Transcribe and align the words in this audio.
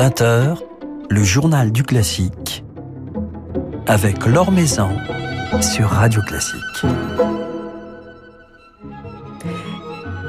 20h, 0.00 0.56
le 1.10 1.22
journal 1.22 1.72
du 1.72 1.82
classique 1.82 2.64
avec 3.86 4.24
Laure 4.24 4.50
Maison 4.50 4.88
sur 5.60 5.90
Radio 5.90 6.22
Classique. 6.22 6.86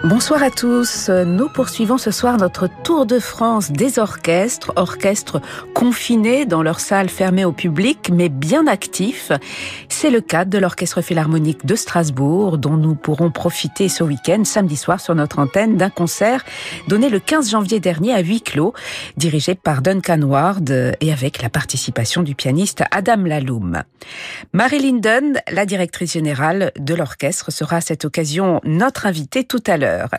Bonsoir 0.04 0.44
à 0.44 0.50
tous. 0.50 1.10
Nous 1.10 1.48
poursuivons 1.48 1.98
ce 1.98 2.12
soir 2.12 2.36
notre 2.36 2.68
tour 2.84 3.06
de 3.06 3.18
France 3.18 3.72
des 3.72 3.98
orchestres, 3.98 4.74
orchestres 4.76 5.40
confinés 5.82 6.46
dans 6.46 6.62
leur 6.62 6.80
salle 6.80 7.10
fermée 7.10 7.44
au 7.44 7.54
public, 7.54 8.12
mais 8.14 8.30
bien 8.30 8.68
actifs. 8.68 9.32
C'est 9.90 10.12
le 10.12 10.22
cas 10.22 10.46
de 10.46 10.60
l'Orchestre 10.60 11.02
Philharmonique 11.02 11.66
de 11.66 11.74
Strasbourg, 11.74 12.60
dont 12.60 12.78
nous 12.78 12.94
pourrons 12.94 13.32
profiter 13.32 13.90
ce 13.90 14.04
week-end, 14.04 14.44
samedi 14.44 14.78
soir, 14.78 15.00
sur 15.00 15.16
notre 15.16 15.40
antenne, 15.40 15.78
d'un 15.78 15.90
concert 15.90 16.46
donné 16.88 17.10
le 17.10 17.20
15 17.20 17.50
janvier 17.50 17.80
dernier 17.80 18.14
à 18.14 18.20
huis 18.20 18.42
clos, 18.42 18.76
dirigé 19.18 19.56
par 19.56 19.82
Duncan 19.82 20.22
Ward 20.22 20.70
et 20.70 21.12
avec 21.12 21.42
la 21.42 21.50
participation 21.50 22.22
du 22.22 22.36
pianiste 22.36 22.84
Adam 22.92 23.24
Laloum. 23.24 23.82
Marie 24.54 24.84
Linden, 24.84 25.42
la 25.52 25.66
directrice 25.66 26.14
générale 26.14 26.74
de 26.78 26.94
l'orchestre, 26.94 27.52
sera 27.52 27.78
à 27.78 27.82
cette 27.82 28.06
occasion 28.06 28.62
notre 28.66 29.08
invitée 29.08 29.46
tout 29.46 29.64
à 29.66 29.78
l'heure. 29.78 30.10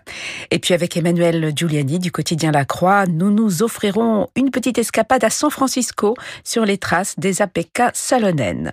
Et 0.51 0.59
puis 0.59 0.75
avec 0.75 0.97
Emmanuel 0.97 1.53
Giuliani 1.55 2.01
du 2.01 2.11
quotidien 2.11 2.51
La 2.51 2.65
Croix, 2.65 3.07
nous 3.07 3.31
nous 3.31 3.63
offrirons 3.63 4.29
une 4.35 4.51
petite 4.51 4.79
escapade 4.79 5.23
à 5.23 5.31
San 5.31 5.52
Francisco 5.53 6.17
sur 6.45 6.65
les 6.65 6.79
traces 6.79 7.19
des 7.19 7.43
APK 7.43 7.83
Salonen. 7.95 8.73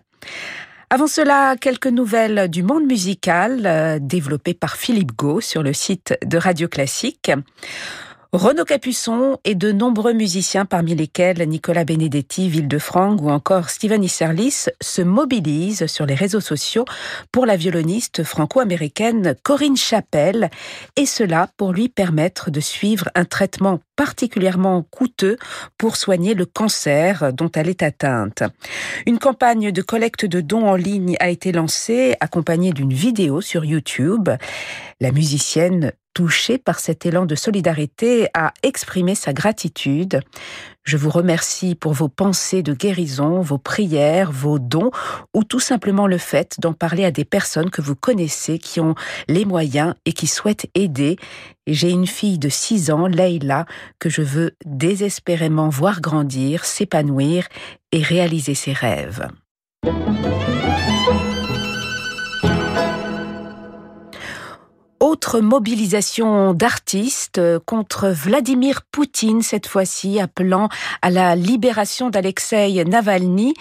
Avant 0.90 1.06
cela, 1.06 1.56
quelques 1.56 1.88
nouvelles 1.88 2.50
du 2.50 2.64
monde 2.64 2.86
musical 2.86 3.62
euh, 3.66 4.00
développées 4.02 4.56
par 4.56 4.76
Philippe 4.76 5.16
Gau 5.16 5.40
sur 5.40 5.62
le 5.62 5.72
site 5.72 6.18
de 6.26 6.38
Radio 6.38 6.68
Classique. 6.68 7.32
Renaud 8.32 8.64
Capuçon 8.64 9.40
et 9.44 9.56
de 9.56 9.72
nombreux 9.72 10.14
musiciens, 10.14 10.66
parmi 10.66 10.94
lesquels 10.94 11.42
Nicolas 11.50 11.84
Benedetti, 11.84 12.48
Ville 12.48 12.68
de 12.68 12.78
Franck 12.78 13.24
ou 13.24 13.32
encore 13.32 13.72
Steven 13.72 14.04
Isserlis, 14.04 14.68
se 14.80 15.02
mobilisent 15.02 15.88
sur 15.88 16.06
les 16.06 16.14
réseaux 16.14 16.40
sociaux 16.40 16.86
pour 17.32 17.48
la 17.48 17.56
violoniste 17.56 18.24
franco-américaine 18.24 19.36
Corinne 19.42 19.76
Chapelle, 19.76 20.52
et 20.96 21.08
cela 21.08 21.50
pour 21.58 21.74
lui 21.74 21.90
permettre 21.90 22.52
de 22.52 22.60
suivre 22.60 23.10
un 23.16 23.26
traitement 23.26 23.80
particulièrement 23.96 24.84
coûteux 24.84 25.38
pour 25.80 25.96
soigner 25.96 26.36
le 26.36 26.46
cancer 26.46 27.34
dont 27.34 27.50
elle 27.56 27.68
est 27.68 27.82
atteinte. 27.82 28.44
Une 29.08 29.18
campagne 29.18 29.72
de 29.72 29.82
collecte 29.82 30.28
de 30.28 30.42
dons 30.42 30.68
en 30.68 30.76
ligne 30.76 31.18
a 31.20 31.30
été 31.30 31.52
lancée, 31.52 32.16
accompagnée 32.20 32.74
d'une 32.74 32.94
vidéo 32.94 33.42
sur 33.42 33.66
YouTube. 33.66 34.30
La 35.02 35.12
musicienne 35.12 35.94
touché 36.20 36.58
par 36.58 36.82
cet 36.82 37.06
élan 37.06 37.26
de 37.26 37.34
solidarité, 37.34 38.28
a 38.34 38.52
exprimé 38.62 39.16
sa 39.16 39.32
gratitude. 39.32 40.20
Je 40.84 40.98
vous 40.98 41.10
remercie 41.10 41.76
pour 41.76 41.94
vos 41.94 42.10
pensées 42.10 42.62
de 42.62 42.74
guérison, 42.74 43.40
vos 43.40 43.58
prières, 43.58 44.30
vos 44.30 44.60
dons, 44.60 44.92
ou 45.34 45.46
tout 45.46 45.62
simplement 45.62 46.08
le 46.08 46.18
fait 46.18 46.58
d'en 46.60 46.74
parler 46.74 47.06
à 47.06 47.12
des 47.12 47.24
personnes 47.24 47.70
que 47.70 47.82
vous 47.82 47.96
connaissez, 47.96 48.60
qui 48.60 48.82
ont 48.82 48.96
les 49.30 49.46
moyens 49.46 49.94
et 50.06 50.12
qui 50.12 50.28
souhaitent 50.28 50.70
aider. 50.76 51.16
J'ai 51.68 51.90
une 51.90 52.08
fille 52.08 52.38
de 52.38 52.50
6 52.50 52.92
ans, 52.92 53.08
Leila, 53.08 53.66
que 53.98 54.10
je 54.10 54.22
veux 54.22 54.52
désespérément 54.66 55.70
voir 55.70 56.02
grandir, 56.02 56.66
s'épanouir 56.66 57.48
et 57.94 58.04
réaliser 58.04 58.56
ses 58.56 58.74
rêves. 58.74 59.26
Autre 65.10 65.40
mobilisation 65.40 66.54
d'artistes 66.54 67.42
contre 67.66 68.10
Vladimir 68.10 68.84
Poutine, 68.92 69.42
cette 69.42 69.66
fois-ci 69.66 70.20
appelant 70.20 70.70
à 71.02 71.10
la 71.10 71.36
libération 71.36 72.12
d'Alexei 72.12 72.86
Navalny. 72.86 73.56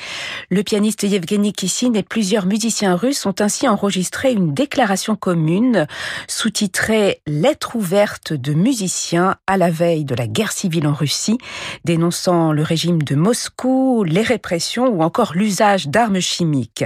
Le 0.50 0.62
pianiste 0.62 1.04
Yevgeny 1.04 1.54
Kissin 1.54 1.94
et 1.94 2.02
plusieurs 2.02 2.44
musiciens 2.44 2.96
russes 2.96 3.24
ont 3.24 3.34
ainsi 3.38 3.66
enregistré 3.66 4.32
une 4.32 4.52
déclaration 4.52 5.16
commune 5.16 5.86
sous-titrée 6.28 7.22
Lettre 7.26 7.76
ouverte 7.76 8.34
de 8.34 8.52
musiciens 8.52 9.36
à 9.46 9.56
la 9.56 9.70
veille 9.70 10.04
de 10.04 10.14
la 10.14 10.26
guerre 10.26 10.52
civile 10.52 10.86
en 10.86 10.92
Russie, 10.92 11.38
dénonçant 11.82 12.52
le 12.52 12.62
régime 12.62 13.02
de 13.02 13.14
Moscou, 13.14 14.04
les 14.04 14.20
répressions 14.20 14.88
ou 14.88 15.02
encore 15.02 15.32
l'usage 15.32 15.88
d'armes 15.88 16.20
chimiques. 16.20 16.84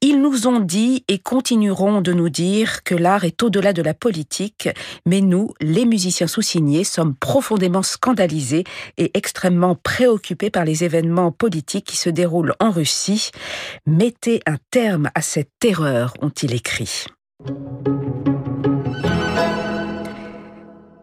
Ils 0.00 0.22
nous 0.22 0.46
ont 0.46 0.60
dit 0.60 1.04
et 1.08 1.18
continueront 1.18 2.00
de 2.00 2.12
nous 2.12 2.28
dire 2.28 2.84
que 2.84 2.94
l'art 2.94 3.24
est 3.24 3.42
au-delà 3.42 3.72
de 3.72 3.82
la 3.82 3.94
politique, 3.94 4.68
mais 5.06 5.20
nous, 5.20 5.54
les 5.60 5.86
musiciens 5.86 6.28
sous-signés, 6.28 6.84
sommes 6.84 7.16
profondément 7.16 7.82
scandalisés 7.82 8.62
et 8.96 9.10
extrêmement 9.14 9.74
préoccupés 9.74 10.50
par 10.50 10.64
les 10.64 10.84
événements 10.84 11.32
politiques 11.32 11.86
qui 11.86 11.96
se 11.96 12.10
déroulent 12.10 12.54
en 12.60 12.70
Russie. 12.70 13.32
Mettez 13.86 14.40
un 14.46 14.58
terme 14.70 15.10
à 15.16 15.20
cette 15.20 15.50
terreur, 15.58 16.14
ont-ils 16.22 16.54
écrit. 16.54 17.06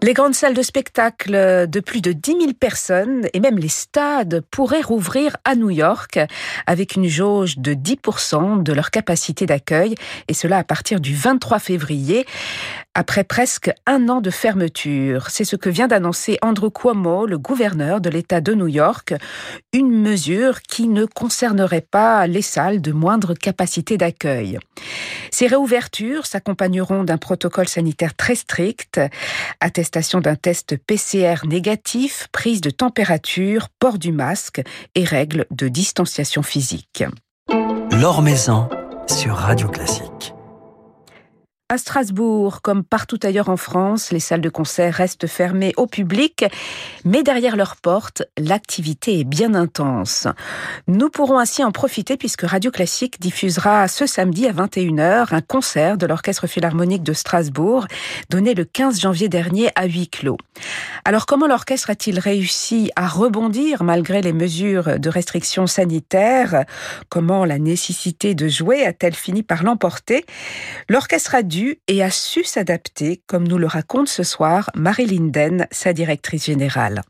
Les 0.05 0.13
grandes 0.13 0.35
salles 0.35 0.53
de 0.53 0.61
spectacle 0.61 1.31
de 1.67 1.79
plus 1.79 1.99
de 1.99 2.11
10 2.11 2.31
000 2.39 2.53
personnes 2.53 3.27
et 3.33 3.39
même 3.39 3.57
les 3.57 3.69
stades 3.69 4.43
pourraient 4.51 4.83
rouvrir 4.83 5.35
à 5.45 5.55
New 5.55 5.71
York 5.71 6.19
avec 6.67 6.95
une 6.95 7.07
jauge 7.07 7.57
de 7.57 7.73
10% 7.73 8.61
de 8.61 8.71
leur 8.71 8.91
capacité 8.91 9.47
d'accueil 9.47 9.95
et 10.27 10.35
cela 10.35 10.59
à 10.59 10.63
partir 10.63 10.99
du 10.99 11.15
23 11.15 11.57
février 11.57 12.27
après 12.93 13.23
presque 13.23 13.71
un 13.87 14.07
an 14.07 14.21
de 14.21 14.29
fermeture. 14.29 15.31
C'est 15.31 15.43
ce 15.43 15.55
que 15.55 15.69
vient 15.69 15.87
d'annoncer 15.87 16.37
Andrew 16.43 16.69
Cuomo, 16.69 17.25
le 17.25 17.39
gouverneur 17.39 17.99
de 17.99 18.09
l'État 18.11 18.41
de 18.41 18.53
New 18.53 18.67
York, 18.67 19.15
une 19.73 19.91
mesure 19.91 20.61
qui 20.61 20.87
ne 20.87 21.05
concernerait 21.05 21.81
pas 21.81 22.27
les 22.27 22.43
salles 22.43 22.81
de 22.81 22.91
moindre 22.91 23.33
capacité 23.33 23.97
d'accueil. 23.97 24.59
Ces 25.31 25.47
réouvertures 25.47 26.25
s'accompagneront 26.25 27.03
d'un 27.03 27.17
protocole 27.17 27.67
sanitaire 27.67 28.15
très 28.15 28.35
strict, 28.35 29.01
d'un 30.19 30.35
test 30.35 30.75
PCR 30.77 31.45
négatif, 31.45 32.27
prise 32.31 32.59
de 32.59 32.69
température, 32.69 33.69
port 33.79 33.97
du 33.97 34.11
masque 34.11 34.61
et 34.93 35.05
règles 35.05 35.45
de 35.51 35.69
distanciation 35.69 36.43
physique. 36.43 37.03
L'Or 37.91 38.21
sur 39.07 39.35
Radio 39.35 39.69
Classique. 39.69 40.34
À 41.67 41.79
Strasbourg, 41.79 42.61
comme 42.61 42.83
partout 42.83 43.17
ailleurs 43.23 43.49
en 43.49 43.57
France, 43.57 44.11
les 44.11 44.19
salles 44.19 44.39
de 44.39 44.49
concert 44.49 44.93
restent 44.93 45.25
fermées 45.25 45.73
au 45.77 45.87
public, 45.87 46.45
mais 47.05 47.23
derrière 47.23 47.55
leurs 47.55 47.77
portes, 47.77 48.21
l'activité 48.37 49.19
est 49.19 49.23
bien 49.23 49.55
intense. 49.55 50.27
Nous 50.87 51.09
pourrons 51.09 51.39
ainsi 51.39 51.63
en 51.63 51.71
profiter 51.71 52.17
puisque 52.17 52.43
Radio 52.43 52.69
Classique 52.69 53.19
diffusera 53.19 53.87
ce 53.87 54.05
samedi 54.05 54.45
à 54.45 54.53
21h 54.53 55.33
un 55.33 55.41
concert 55.41 55.97
de 55.97 56.05
l'Orchestre 56.05 56.45
Philharmonique 56.45 57.01
de 57.01 57.13
Strasbourg, 57.13 57.87
donné 58.29 58.53
le 58.53 58.65
15 58.65 59.01
janvier 59.01 59.27
dernier 59.27 59.71
à 59.73 59.87
huis 59.87 60.07
clos. 60.07 60.37
Alors 61.03 61.25
comment 61.25 61.47
l'orchestre 61.47 61.89
a-t-il 61.89 62.19
réussi 62.19 62.91
à 62.95 63.07
rebondir 63.07 63.83
malgré 63.83 64.21
les 64.21 64.33
mesures 64.33 64.99
de 64.99 65.09
restrictions 65.09 65.65
sanitaires? 65.65 66.65
Comment 67.09 67.43
la 67.43 67.57
nécessité 67.57 68.35
de 68.35 68.47
jouer 68.47 68.85
a-t-elle 68.85 69.15
fini 69.15 69.41
par 69.41 69.63
l'emporter? 69.63 70.25
Et 71.87 72.03
a 72.03 72.11
su 72.11 72.43
s'adapter, 72.43 73.21
comme 73.27 73.47
nous 73.47 73.57
le 73.57 73.67
raconte 73.67 74.09
ce 74.09 74.23
soir 74.23 74.69
Marie 74.75 75.05
Linden, 75.05 75.67
sa 75.71 75.93
directrice 75.93 76.45
générale. 76.45 77.01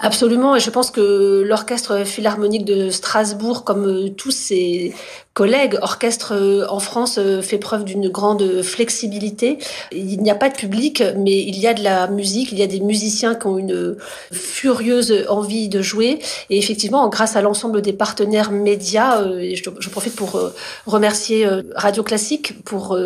Absolument, 0.00 0.54
et 0.54 0.60
je 0.60 0.70
pense 0.70 0.90
que 0.90 1.42
l'orchestre 1.42 2.04
philharmonique 2.04 2.64
de 2.66 2.90
Strasbourg, 2.90 3.64
comme 3.64 3.86
euh, 3.86 4.10
tous 4.10 4.30
ses 4.30 4.94
collègues, 5.32 5.78
orchestre 5.80 6.34
euh, 6.34 6.66
en 6.68 6.78
France 6.78 7.18
euh, 7.18 7.40
fait 7.40 7.56
preuve 7.56 7.84
d'une 7.84 8.08
grande 8.08 8.62
flexibilité. 8.62 9.58
Il 9.92 10.22
n'y 10.22 10.30
a 10.30 10.34
pas 10.34 10.50
de 10.50 10.54
public, 10.54 11.02
mais 11.16 11.38
il 11.40 11.58
y 11.58 11.66
a 11.66 11.72
de 11.72 11.82
la 11.82 12.06
musique, 12.06 12.52
il 12.52 12.58
y 12.58 12.62
a 12.62 12.66
des 12.66 12.80
musiciens 12.80 13.34
qui 13.34 13.46
ont 13.46 13.56
une 13.56 13.96
furieuse 14.30 15.24
envie 15.28 15.68
de 15.68 15.80
jouer. 15.80 16.18
Et 16.50 16.58
effectivement, 16.58 17.08
grâce 17.08 17.34
à 17.34 17.40
l'ensemble 17.40 17.80
des 17.80 17.94
partenaires 17.94 18.50
médias, 18.50 19.22
je, 19.24 19.88
profite 19.90 20.16
pour 20.16 20.40
remercier 20.86 21.48
Radio 21.74 22.02
Classique 22.02 22.62
pour 22.64 22.98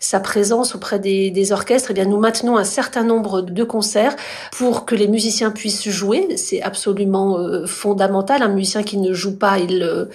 sa 0.00 0.20
présence 0.20 0.74
auprès 0.74 0.98
des, 0.98 1.52
orchestres. 1.52 1.90
Eh 1.90 1.94
bien, 1.94 2.04
nous 2.04 2.18
maintenons 2.18 2.56
un 2.56 2.64
certain 2.64 3.04
nombre 3.04 3.42
de 3.42 3.64
concerts 3.64 4.16
pour 4.52 4.84
que 4.84 4.94
les 4.94 5.08
musiciens 5.08 5.50
puissent 5.50 5.89
jouer. 5.90 6.36
C'est 6.36 6.62
absolument 6.62 7.38
fondamental. 7.66 8.42
Un 8.42 8.48
musicien 8.48 8.82
qui 8.82 8.96
ne 8.96 9.12
joue 9.12 9.36
pas, 9.36 9.58
il, 9.58 10.08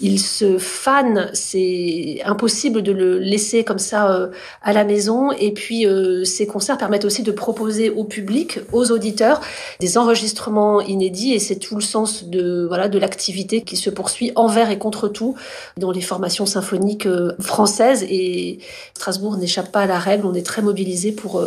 il 0.00 0.20
se 0.20 0.58
fan, 0.58 1.28
c'est 1.32 2.20
impossible 2.24 2.82
de 2.82 2.92
le 2.92 3.18
laisser 3.18 3.64
comme 3.64 3.78
ça 3.78 4.12
euh, 4.12 4.28
à 4.62 4.72
la 4.72 4.84
maison. 4.84 5.32
Et 5.32 5.52
puis 5.52 5.86
euh, 5.86 6.24
ces 6.24 6.46
concerts 6.46 6.78
permettent 6.78 7.04
aussi 7.04 7.22
de 7.22 7.32
proposer 7.32 7.90
au 7.90 8.04
public, 8.04 8.60
aux 8.72 8.92
auditeurs, 8.92 9.40
des 9.80 9.98
enregistrements 9.98 10.80
inédits. 10.80 11.32
Et 11.32 11.38
c'est 11.38 11.56
tout 11.56 11.74
le 11.74 11.80
sens 11.80 12.24
de 12.24 12.66
voilà 12.68 12.88
de 12.88 12.98
l'activité 12.98 13.62
qui 13.62 13.76
se 13.76 13.90
poursuit 13.90 14.30
envers 14.36 14.70
et 14.70 14.78
contre 14.78 15.08
tout 15.08 15.34
dans 15.76 15.90
les 15.90 16.02
formations 16.02 16.46
symphoniques 16.46 17.06
euh, 17.06 17.32
françaises. 17.40 18.04
Et 18.08 18.60
Strasbourg 18.94 19.36
n'échappe 19.36 19.72
pas 19.72 19.80
à 19.80 19.86
la 19.86 19.98
règle. 19.98 20.26
On 20.26 20.34
est 20.34 20.46
très 20.46 20.62
mobilisé 20.62 21.12
pour 21.12 21.42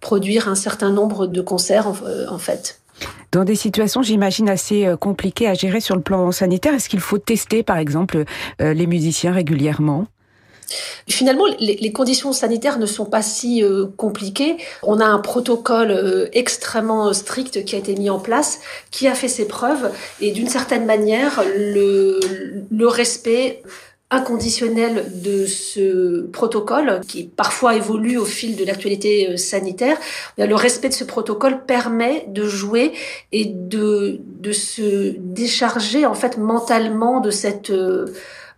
produire 0.00 0.48
un 0.48 0.54
certain 0.54 0.90
nombre 0.90 1.26
de 1.26 1.40
concerts 1.40 1.86
en 1.86 2.38
fait. 2.38 2.81
Dans 3.32 3.44
des 3.44 3.54
situations, 3.54 4.02
j'imagine, 4.02 4.48
assez 4.48 4.92
compliquées 5.00 5.48
à 5.48 5.54
gérer 5.54 5.80
sur 5.80 5.96
le 5.96 6.02
plan 6.02 6.30
sanitaire. 6.32 6.74
Est-ce 6.74 6.88
qu'il 6.88 7.00
faut 7.00 7.18
tester, 7.18 7.62
par 7.62 7.78
exemple, 7.78 8.24
les 8.58 8.86
musiciens 8.86 9.32
régulièrement? 9.32 10.06
Finalement, 11.08 11.44
les, 11.58 11.92
conditions 11.92 12.32
sanitaires 12.32 12.78
ne 12.78 12.86
sont 12.86 13.04
pas 13.04 13.22
si 13.22 13.62
euh, 13.62 13.86
compliquées. 13.96 14.56
On 14.82 15.00
a 15.00 15.04
un 15.04 15.18
protocole 15.18 15.90
euh, 15.90 16.28
extrêmement 16.32 17.12
strict 17.12 17.64
qui 17.64 17.74
a 17.74 17.78
été 17.78 17.94
mis 17.94 18.10
en 18.10 18.18
place, 18.18 18.60
qui 18.90 19.08
a 19.08 19.14
fait 19.14 19.28
ses 19.28 19.46
preuves, 19.46 19.90
et 20.20 20.30
d'une 20.30 20.48
certaine 20.48 20.86
manière, 20.86 21.42
le 21.56 22.86
respect 22.86 23.62
inconditionnel 24.12 25.06
de 25.22 25.46
ce 25.46 26.26
protocole, 26.26 27.00
qui 27.08 27.24
parfois 27.24 27.74
évolue 27.74 28.18
au 28.18 28.24
fil 28.24 28.56
de 28.56 28.64
l'actualité 28.64 29.30
euh, 29.30 29.36
sanitaire, 29.36 29.96
le 30.38 30.54
respect 30.54 30.90
de 30.90 30.94
ce 30.94 31.04
protocole 31.04 31.64
permet 31.64 32.26
de 32.28 32.44
jouer 32.44 32.92
et 33.32 33.46
de, 33.46 34.20
de 34.40 34.52
se 34.52 35.14
décharger 35.18 36.06
en 36.06 36.14
fait 36.14 36.36
mentalement 36.38 37.20
de 37.20 37.30
cette 37.30 37.72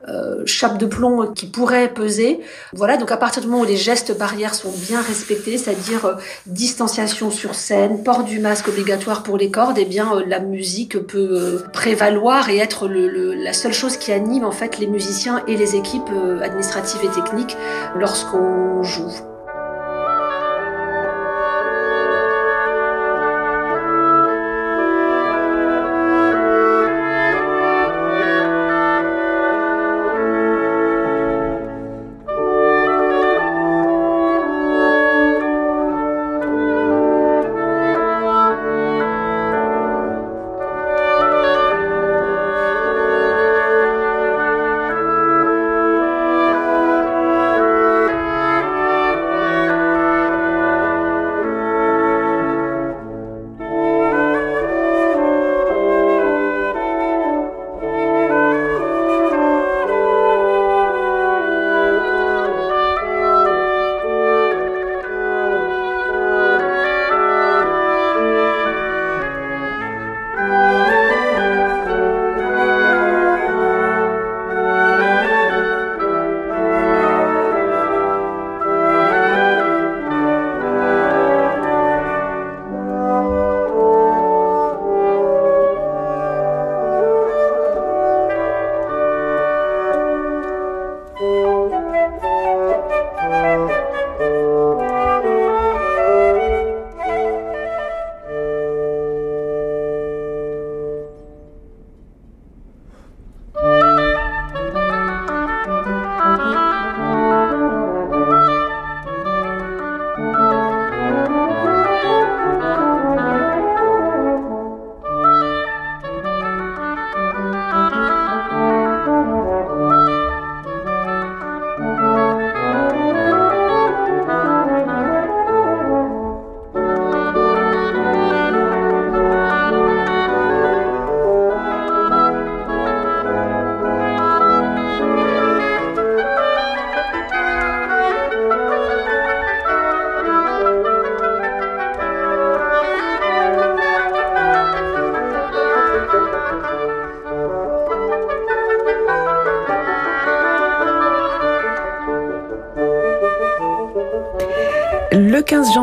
euh, 0.08 0.42
chape 0.44 0.78
de 0.78 0.86
plomb 0.86 1.32
qui 1.32 1.46
pourrait 1.46 1.88
peser. 1.88 2.40
Voilà, 2.72 2.96
donc 2.96 3.10
à 3.10 3.16
partir 3.16 3.42
du 3.42 3.48
moment 3.48 3.62
où 3.62 3.66
les 3.66 3.76
gestes 3.76 4.16
barrières 4.18 4.54
sont 4.54 4.72
bien 4.88 5.00
respectés, 5.00 5.56
c'est-à-dire 5.56 6.04
euh, 6.04 6.14
distanciation 6.46 7.30
sur 7.30 7.54
scène, 7.54 8.02
port 8.02 8.24
du 8.24 8.38
masque 8.38 8.68
obligatoire 8.68 9.22
pour 9.22 9.38
les 9.38 9.50
cordes, 9.50 9.78
eh 9.78 9.84
bien 9.84 10.14
euh, 10.14 10.22
la 10.26 10.40
musique 10.40 10.98
peut 11.06 11.64
prévaloir 11.72 12.50
et 12.50 12.58
être 12.58 12.86
le, 12.88 13.34
la 13.34 13.52
seule 13.52 13.72
chose 13.72 13.96
qui 13.96 14.12
anime 14.12 14.44
en 14.44 14.52
fait 14.52 14.78
les 14.78 14.86
musiciens 14.86 15.42
et 15.48 15.56
les 15.56 15.76
équipes 15.76 16.10
administratives 16.42 17.00
et 17.04 17.08
techniques 17.08 17.56
lorsqu'on 17.96 18.82
joue. 18.82 19.33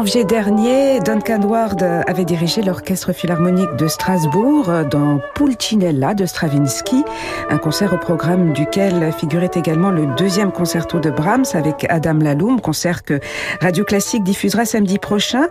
Janvier 0.01 0.23
dernier, 0.23 0.99
Duncan 0.99 1.43
Ward 1.43 1.83
avait 2.07 2.25
dirigé 2.25 2.63
l'orchestre 2.63 3.13
philharmonique 3.13 3.75
de 3.77 3.87
Strasbourg 3.87 4.67
dans 4.89 5.19
Pulcinella 5.35 6.15
de 6.15 6.25
Stravinsky, 6.25 7.03
un 7.51 7.59
concert 7.59 7.93
au 7.93 7.97
programme 7.97 8.51
duquel 8.51 9.13
figurait 9.15 9.51
également 9.53 9.91
le 9.91 10.07
deuxième 10.17 10.51
concerto 10.51 10.99
de 10.99 11.11
Brahms 11.11 11.45
avec 11.53 11.85
Adam 11.87 12.15
Laloum, 12.15 12.61
concert 12.61 13.03
que 13.03 13.19
Radio 13.61 13.83
Classique 13.83 14.23
diffusera 14.23 14.65
samedi 14.65 14.97
prochain. 14.97 15.49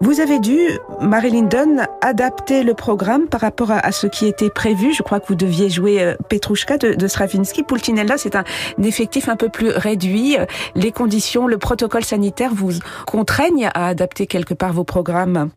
Vous 0.00 0.20
avez 0.20 0.38
dû, 0.38 0.58
Marilyn 1.02 1.42
Dunn, 1.42 1.86
adapter 2.00 2.62
le 2.62 2.72
programme 2.72 3.26
par 3.26 3.42
rapport 3.42 3.70
à, 3.70 3.92
ce 3.92 4.06
qui 4.06 4.26
était 4.26 4.48
prévu. 4.48 4.94
Je 4.94 5.02
crois 5.02 5.20
que 5.20 5.26
vous 5.26 5.34
deviez 5.34 5.68
jouer 5.68 6.02
euh, 6.02 6.14
Petrushka 6.30 6.78
de, 6.78 6.94
de 6.94 7.06
Stravinsky. 7.06 7.64
Pulcinella, 7.64 8.16
c'est 8.16 8.34
un 8.34 8.44
effectif 8.82 9.28
un 9.28 9.36
peu 9.36 9.50
plus 9.50 9.68
réduit. 9.68 10.38
Les 10.74 10.90
conditions, 10.90 11.46
le 11.46 11.58
protocole 11.58 12.04
sanitaire 12.04 12.52
vous 12.54 12.72
contraignent 13.06 13.68
à 13.74 13.89
adapter 13.90 14.26
quelque 14.26 14.54
part 14.54 14.72
vos 14.72 14.84
programmes 14.84 15.50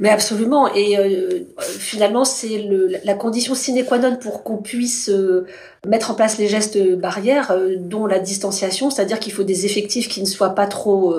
mais 0.00 0.08
absolument. 0.08 0.72
Et 0.74 0.98
euh, 0.98 1.40
finalement, 1.78 2.24
c'est 2.24 2.68
la 3.04 3.14
condition 3.14 3.54
sine 3.54 3.84
qua 3.84 3.98
non 3.98 4.16
pour 4.16 4.42
qu'on 4.42 4.58
puisse 4.58 5.08
euh, 5.08 5.46
mettre 5.86 6.10
en 6.10 6.14
place 6.14 6.38
les 6.38 6.48
gestes 6.48 6.78
barrières, 6.96 7.50
euh, 7.50 7.74
dont 7.78 8.06
la 8.06 8.18
distanciation, 8.18 8.90
c'est-à-dire 8.90 9.18
qu'il 9.18 9.32
faut 9.32 9.42
des 9.42 9.66
effectifs 9.66 10.08
qui 10.08 10.20
ne 10.20 10.26
soient 10.26 10.54
pas 10.54 10.66
trop 10.66 11.14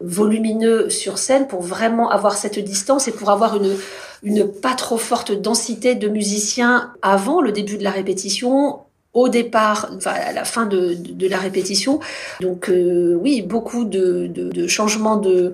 volumineux 0.00 0.90
sur 0.90 1.18
scène 1.18 1.46
pour 1.46 1.62
vraiment 1.62 2.10
avoir 2.10 2.36
cette 2.36 2.58
distance 2.58 3.08
et 3.08 3.12
pour 3.12 3.30
avoir 3.30 3.56
une, 3.56 3.76
une 4.22 4.48
pas 4.48 4.74
trop 4.74 4.98
forte 4.98 5.32
densité 5.32 5.94
de 5.94 6.08
musiciens 6.08 6.92
avant 7.02 7.40
le 7.40 7.52
début 7.52 7.78
de 7.78 7.84
la 7.84 7.90
répétition 7.90 8.80
au 9.14 9.28
départ, 9.28 9.90
enfin 9.94 10.12
à 10.12 10.32
la 10.32 10.44
fin 10.44 10.64
de, 10.64 10.96
la 11.28 11.36
répétition. 11.36 12.00
Donc 12.40 12.70
euh, 12.70 13.14
oui, 13.20 13.42
beaucoup 13.42 13.84
de, 13.84 14.26
de, 14.26 14.66
changements 14.66 15.16
de, 15.16 15.52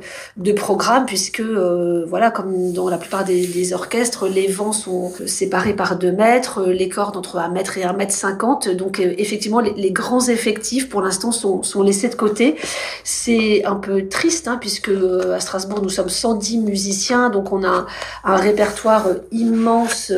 programme 0.53 1.07
puisque 1.07 1.41
euh, 1.41 2.05
voilà, 2.07 2.31
comme 2.31 2.73
dans 2.73 2.89
la 2.89 2.99
plupart 2.99 3.25
des, 3.25 3.73
orchestres, 3.73 4.29
les 4.29 4.47
vents 4.47 4.73
sont 4.73 5.13
séparés 5.27 5.75
par 5.75 5.97
deux 5.97 6.13
mètres, 6.13 6.67
les 6.67 6.89
cordes 6.89 7.17
entre 7.17 7.39
un 7.39 7.49
mètre 7.49 7.79
et 7.79 7.85
un 7.85 7.93
mètre 7.93 8.13
cinquante. 8.13 8.69
Donc 8.69 9.01
euh, 9.01 9.15
effectivement, 9.19 9.61
les, 9.61 9.91
grands 9.91 10.29
effectifs 10.29 10.89
pour 10.89 11.01
l'instant 11.01 11.33
sont, 11.33 11.63
sont 11.65 11.83
laissés 11.83 12.09
de 12.09 12.15
côté. 12.15 12.57
C'est 13.03 13.65
un 13.65 13.75
peu 13.75 14.07
triste 14.07 14.47
hein, 14.47 14.59
puisque 14.61 14.91
à 15.35 15.41
Strasbourg 15.41 15.83
nous 15.83 15.89
sommes 15.89 16.09
110 16.09 16.59
musiciens, 16.59 17.31
donc 17.31 17.53
on 17.53 17.65
a 17.65 17.87
un, 18.25 18.37
répertoire 18.37 19.09
immense 19.33 20.13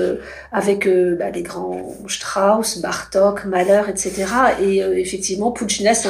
avec 0.52 0.87
bah, 1.18 1.30
les 1.30 1.42
grands 1.42 1.97
Strauss, 2.09 2.78
Bartok 2.78 3.29
Malheur, 3.46 3.88
etc. 3.88 4.26
Et 4.62 4.82
euh, 4.82 4.99
effectivement, 4.99 5.50
Puccina, 5.50 5.94
c'est 5.94 6.08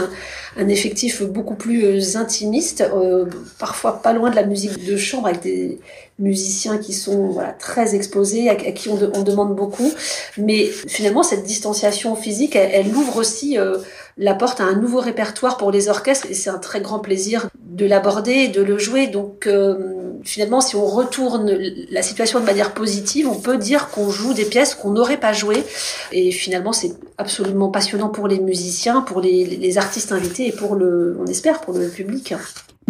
un, 0.57 0.69
effectif 0.69 1.23
beaucoup 1.23 1.55
plus 1.55 1.85
euh, 1.85 2.19
intimiste, 2.19 2.83
euh, 2.95 3.27
parfois 3.59 4.03
pas 4.03 4.13
loin 4.13 4.31
de 4.31 4.37
la 4.37 4.45
musique 4.45 4.85
de 4.85 4.97
chambre, 4.97 5.29
avec 5.29 5.43
des 5.43 5.79
musiciens 6.19 6.79
qui 6.79 6.93
sont 6.93 7.37
très 7.59 7.95
exposés, 7.95 8.49
à, 8.51 8.55
qui 8.55 8.89
on, 8.89 9.23
demande 9.23 9.57
beaucoup. 9.57 9.93
Mais 10.37 10.67
finalement, 10.67 11.23
cette 11.23 11.45
distanciation 11.45 12.15
physique, 12.15 12.57
elle, 12.57 12.95
ouvre 12.95 13.17
aussi 13.17 13.57
la 14.21 14.35
porte 14.35 14.61
à 14.61 14.65
un 14.65 14.75
nouveau 14.75 15.01
répertoire 15.01 15.57
pour 15.57 15.73
les 15.73 15.89
orchestres 15.89 16.27
et 16.29 16.35
c'est 16.35 16.51
un 16.51 16.59
très 16.59 16.83
grand 16.83 16.99
plaisir 16.99 17.49
de 17.59 17.87
l'aborder, 17.87 18.49
de 18.49 18.61
le 18.61 18.77
jouer. 18.77 19.07
Donc 19.07 19.47
euh, 19.47 20.21
finalement, 20.25 20.61
si 20.61 20.77
on 20.77 20.85
retourne 20.85 21.51
la 21.91 22.03
situation 22.03 22.39
de 22.39 22.45
manière 22.45 22.75
positive, 22.75 23.27
on 23.27 23.41
peut 23.41 23.57
dire 23.57 23.89
qu'on 23.89 24.11
joue 24.11 24.35
des 24.35 24.45
pièces 24.45 24.75
qu'on 24.75 24.91
n'aurait 24.91 25.17
pas 25.17 25.33
jouées. 25.33 25.65
Et 26.13 26.33
finalement, 26.33 26.75
c'est 26.75 26.93
absolument 27.17 27.71
passionnant 27.71 28.11
pour 28.11 28.29
les 28.29 28.41
musiciens, 28.41 29.01
pour 29.01 29.23
les, 29.23 29.47
les 29.47 29.79
artistes 29.79 30.13
invités 30.13 30.49
et 30.49 30.53
pour 30.53 30.75
le, 30.75 31.17
on 31.19 31.25
espère, 31.25 31.63
pour 31.63 31.73
le 31.73 31.89
public. 31.89 32.35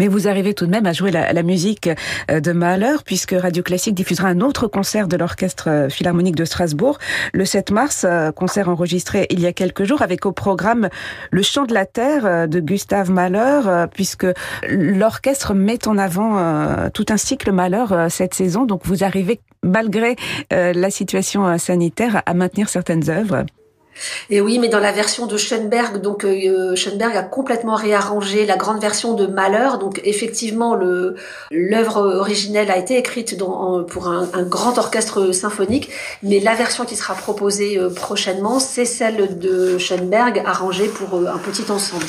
Mais 0.00 0.08
vous 0.08 0.28
arrivez 0.28 0.54
tout 0.54 0.64
de 0.64 0.70
même 0.70 0.86
à 0.86 0.94
jouer 0.94 1.10
la, 1.10 1.42
musique 1.42 1.90
euh, 2.30 2.40
de 2.40 2.52
Mahler, 2.52 2.96
puisque 3.04 3.32
Radio 3.32 3.62
Classique 3.62 3.94
diffusera 3.94 4.28
un 4.28 4.40
autre 4.40 4.66
concert 4.66 5.08
de 5.08 5.16
l'Orchestre 5.18 5.68
euh, 5.68 5.88
Philharmonique 5.90 6.36
de 6.36 6.46
Strasbourg 6.46 6.96
le 7.34 7.44
7 7.44 7.70
mars, 7.70 8.06
euh, 8.08 8.32
concert 8.32 8.70
enregistré 8.70 9.26
il 9.28 9.40
y 9.40 9.46
a 9.46 9.52
quelques 9.52 9.84
jours, 9.84 10.00
avec 10.00 10.24
au 10.24 10.32
programme 10.32 10.88
Le 11.30 11.42
Chant 11.42 11.66
de 11.66 11.74
la 11.74 11.84
Terre 11.84 12.48
de 12.48 12.60
Gustave 12.60 13.10
Mahler, 13.10 13.88
puisque 13.92 14.26
l'orchestre 14.70 15.52
met 15.52 15.86
en 15.86 15.98
avant 15.98 16.88
tout 16.94 17.04
un 17.10 17.18
cycle 17.18 17.52
Mahler 17.52 17.84
cette 18.08 18.32
saison. 18.32 18.64
Donc 18.64 18.86
vous 18.86 19.04
arrivez, 19.04 19.40
malgré 19.62 20.16
la 20.50 20.90
situation 20.90 21.58
sanitaire, 21.58 22.22
à 22.24 22.32
maintenir 22.32 22.70
certaines 22.70 23.10
œuvres. 23.10 23.44
Et 24.30 24.40
oui, 24.40 24.58
mais 24.58 24.68
dans 24.68 24.78
la 24.78 24.92
version 24.92 25.26
de 25.26 25.36
Schoenberg, 25.36 26.00
donc 26.00 26.24
euh, 26.24 26.74
Schoenberg 26.76 27.16
a 27.16 27.22
complètement 27.22 27.74
réarrangé 27.74 28.46
la 28.46 28.56
grande 28.56 28.80
version 28.80 29.14
de 29.14 29.26
Malheur. 29.26 29.78
Donc 29.78 30.00
effectivement, 30.04 30.76
l'œuvre 31.50 32.00
originelle 32.16 32.70
a 32.70 32.78
été 32.78 32.96
écrite 32.96 33.36
dans, 33.36 33.84
pour 33.84 34.08
un, 34.08 34.28
un, 34.32 34.42
grand 34.42 34.78
orchestre 34.78 35.32
symphonique, 35.32 35.90
mais 36.22 36.40
la 36.40 36.54
version 36.54 36.84
qui 36.84 36.96
sera 36.96 37.14
proposée 37.14 37.78
euh, 37.78 37.90
prochainement, 37.90 38.58
c'est 38.58 38.84
celle 38.84 39.38
de 39.38 39.78
Schoenberg 39.78 40.42
arrangée 40.44 40.88
pour 40.88 41.18
euh, 41.18 41.26
un 41.26 41.38
petit 41.38 41.70
ensemble. 41.70 42.06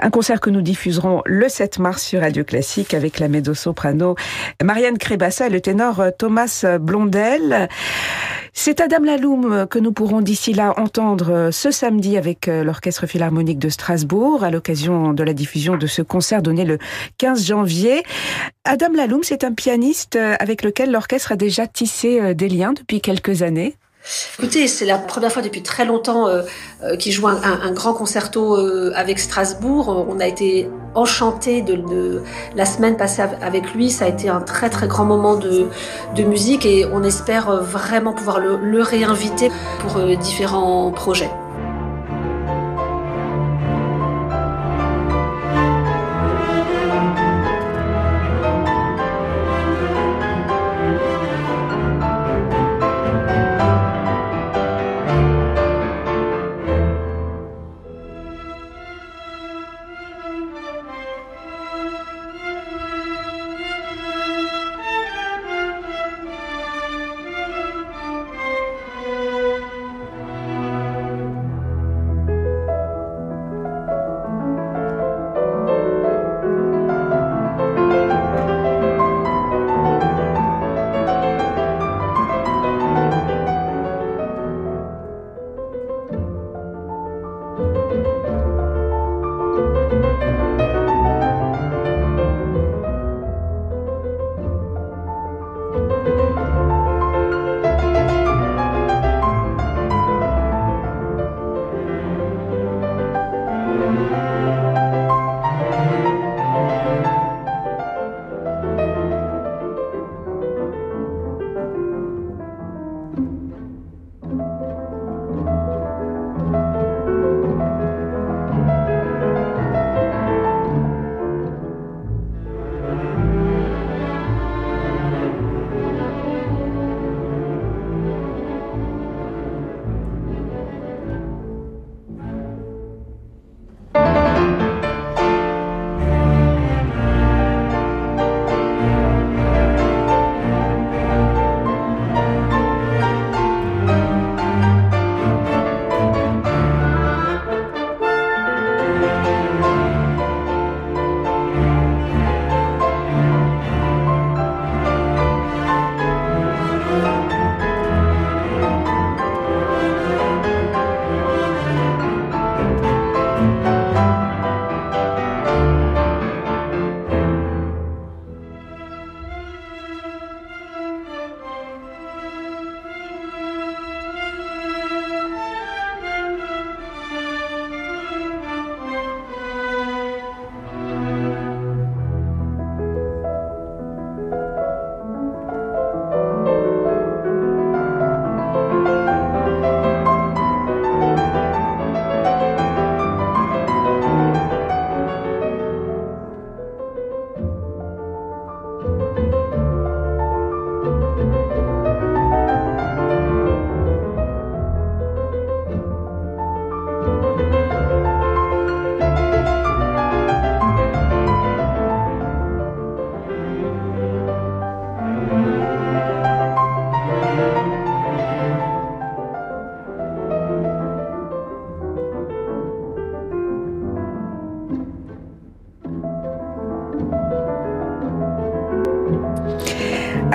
Un 0.00 0.10
concert 0.10 0.40
que 0.40 0.50
nous 0.50 0.62
diffuserons 0.62 1.22
le 1.26 1.48
7 1.48 1.78
mars 1.78 2.02
sur 2.02 2.20
Radio 2.20 2.44
Classique 2.44 2.94
avec 2.94 3.18
la 3.18 3.28
mezzo-soprano 3.28 4.16
Marianne 4.62 4.96
Crébassa 4.96 5.46
et 5.46 5.50
le 5.50 5.60
ténor 5.60 6.02
Thomas 6.18 6.64
Blondel. 6.80 7.68
C'est 8.54 8.80
Adam 8.80 9.04
Laloum 9.04 9.66
que 9.68 9.78
nous 9.78 9.92
pourrons 9.92 10.20
d'ici 10.20 10.54
là 10.54 10.74
entendre 10.78 11.50
ce 11.52 11.70
samedi 11.70 12.16
avec 12.16 12.46
l'Orchestre 12.46 13.06
Philharmonique 13.06 13.58
de 13.58 13.68
Strasbourg 13.68 14.44
à 14.44 14.50
l'occasion 14.50 15.12
de 15.12 15.22
la 15.22 15.34
diffusion 15.34 15.76
de 15.76 15.86
ce 15.86 16.02
concert 16.02 16.42
donné 16.42 16.64
le 16.64 16.78
15 17.18 17.46
janvier. 17.46 18.02
Adam 18.64 18.92
Laloum, 18.94 19.22
c'est 19.22 19.44
un 19.44 19.52
pianiste 19.52 20.16
avec 20.16 20.62
lequel 20.62 20.90
l'orchestre 20.90 21.32
a 21.32 21.36
déjà 21.36 21.66
tissé 21.66 22.34
des 22.34 22.48
liens 22.48 22.72
depuis 22.72 23.00
quelques 23.00 23.42
années. 23.42 23.76
Écoutez, 24.38 24.66
c'est 24.66 24.84
la 24.84 24.98
première 24.98 25.30
fois 25.30 25.42
depuis 25.42 25.62
très 25.62 25.84
longtemps 25.84 26.26
euh, 26.26 26.42
euh, 26.82 26.96
qu'il 26.96 27.12
joue 27.12 27.28
un, 27.28 27.40
un, 27.40 27.70
grand 27.72 27.94
concerto 27.94 28.56
euh, 28.56 28.92
avec 28.96 29.20
Strasbourg. 29.20 30.06
On 30.08 30.18
a 30.18 30.26
été 30.26 30.68
enchantés 30.94 31.62
de, 31.62 32.22
la 32.56 32.66
semaine 32.66 32.96
passée 32.96 33.22
avec 33.40 33.72
lui. 33.74 33.90
Ça 33.90 34.06
a 34.06 34.08
été 34.08 34.28
un 34.28 34.40
très 34.40 34.70
très 34.70 34.88
grand 34.88 35.04
moment 35.04 35.36
de, 35.36 35.68
de 36.16 36.22
musique 36.24 36.66
et 36.66 36.84
on 36.86 37.04
espère 37.04 37.62
vraiment 37.62 38.12
pouvoir 38.12 38.40
le, 38.40 38.56
le 38.56 38.82
réinviter 38.82 39.50
pour 39.80 40.00
différents 40.16 40.90
projets. 40.90 41.30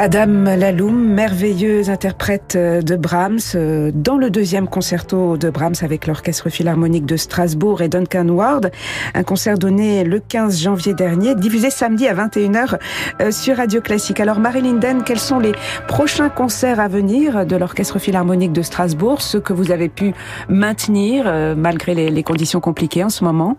Adam 0.07 0.55
Laloum, 0.55 1.05
merveilleux 1.05 1.89
interprète 1.89 2.53
euh, 2.55 2.81
de 2.81 2.95
Brahms, 2.95 3.39
euh, 3.55 3.91
dans 3.93 4.15
le 4.15 4.29
deuxième 4.29 4.69
concerto 4.69 5.35
de 5.35 5.49
Brahms 5.49 5.75
avec 5.81 6.07
l'Orchestre 6.07 6.47
Philharmonique 6.49 7.05
de 7.05 7.17
Strasbourg 7.17 7.81
et 7.81 7.89
Duncan 7.89 8.29
Ward. 8.29 8.71
Un 9.13 9.23
concert 9.23 9.57
donné 9.57 10.05
le 10.05 10.21
15 10.21 10.61
janvier 10.61 10.93
dernier, 10.93 11.35
diffusé 11.35 11.69
samedi 11.69 12.07
à 12.07 12.13
21h 12.13 12.77
euh, 13.19 13.31
sur 13.31 13.57
Radio 13.57 13.81
Classique. 13.81 14.21
Alors 14.21 14.39
Marie 14.39 14.61
Linden, 14.61 15.03
quels 15.03 15.19
sont 15.19 15.39
les 15.39 15.51
prochains 15.89 16.29
concerts 16.29 16.79
à 16.79 16.87
venir 16.87 17.45
de 17.45 17.57
l'Orchestre 17.57 17.99
Philharmonique 17.99 18.53
de 18.53 18.61
Strasbourg, 18.61 19.21
ceux 19.21 19.41
que 19.41 19.51
vous 19.51 19.71
avez 19.71 19.89
pu 19.89 20.13
maintenir 20.47 21.29
malgré 21.57 21.93
les 21.95 22.23
conditions 22.23 22.61
compliquées 22.61 23.03
en 23.03 23.09
ce 23.09 23.25
moment? 23.25 23.57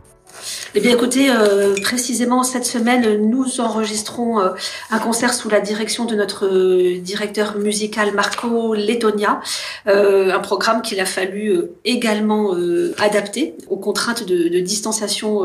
Eh 0.75 0.80
bien, 0.80 0.92
écoutez, 0.92 1.30
euh, 1.30 1.75
précisément 1.82 2.42
cette 2.42 2.64
semaine, 2.66 3.28
nous 3.28 3.61
enregistrons 3.61 4.38
euh, 4.38 4.50
un 4.90 4.99
concert 4.99 5.35
sous 5.35 5.49
la 5.49 5.61
direction 5.61 6.04
de 6.04 6.14
notre 6.14 6.47
euh, 6.47 6.99
directeur 7.00 7.56
musical 7.56 8.12
Marco 8.12 8.75
Letonia, 8.75 9.40
un 9.87 10.38
programme 10.40 10.82
qu'il 10.82 11.00
a 11.00 11.06
fallu 11.06 11.62
également 11.85 12.54
adapter 12.99 13.54
aux 13.68 13.76
contraintes 13.76 14.25
de, 14.25 14.49
de 14.49 14.61
distanciation 14.61 15.42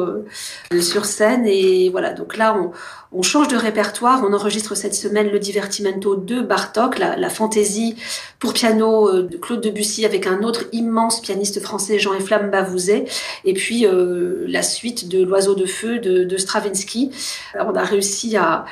sur 0.79 1.05
scène. 1.05 1.45
Et 1.45 1.89
voilà, 1.89 2.13
donc 2.13 2.37
là, 2.37 2.55
on, 2.57 2.71
on 3.13 3.21
change 3.21 3.47
de 3.47 3.55
répertoire, 3.55 4.23
on 4.27 4.33
enregistre 4.33 4.75
cette 4.75 4.95
semaine 4.95 5.29
le 5.29 5.39
Divertimento 5.39 6.15
de 6.15 6.41
Bartok, 6.41 6.97
la, 6.97 7.29
fantaisie 7.29 7.95
pour 8.39 8.53
piano 8.53 9.07
euh, 9.07 9.23
de 9.23 9.37
Claude 9.37 9.61
Debussy 9.61 10.05
avec 10.05 10.27
un 10.27 10.41
autre 10.43 10.65
immense 10.71 11.21
pianiste 11.21 11.61
français, 11.61 11.99
Jean-Eflamme 11.99 12.49
Bavouzet, 12.49 13.05
et 13.45 13.53
puis 13.53 13.85
euh, 13.85 14.45
la 14.47 14.63
suite 14.63 15.07
de 15.07 15.23
L'Oiseau 15.23 15.55
de 15.55 15.65
Feu 15.65 15.99
de, 15.99 16.37
Stravinsky. 16.37 17.11
on 17.55 17.75
a 17.75 17.83
réussi 17.83 18.35
à, 18.35 18.65